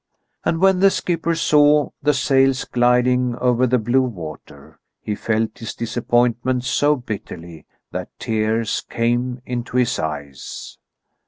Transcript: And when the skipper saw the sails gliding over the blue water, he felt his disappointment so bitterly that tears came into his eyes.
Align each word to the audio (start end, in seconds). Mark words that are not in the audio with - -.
And 0.43 0.59
when 0.59 0.79
the 0.79 0.89
skipper 0.89 1.35
saw 1.35 1.89
the 2.01 2.15
sails 2.15 2.65
gliding 2.65 3.35
over 3.35 3.67
the 3.67 3.77
blue 3.77 4.01
water, 4.01 4.79
he 4.99 5.13
felt 5.13 5.59
his 5.59 5.75
disappointment 5.75 6.63
so 6.63 6.95
bitterly 6.95 7.67
that 7.91 8.09
tears 8.17 8.83
came 8.89 9.43
into 9.45 9.77
his 9.77 9.99
eyes. 9.99 10.79